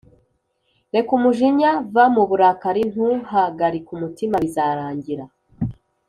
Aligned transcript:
Reka 0.93 1.11
umujinya 1.17 1.71
va 1.93 2.05
mu 2.15 2.23
burakari 2.29 2.81
ntuhagarike 2.91 3.89
umutima 3.97 4.35
bizarangira 4.43 5.25